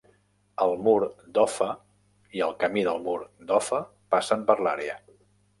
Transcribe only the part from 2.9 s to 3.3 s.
mur